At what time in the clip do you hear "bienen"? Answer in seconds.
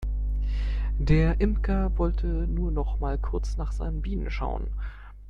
4.01-4.31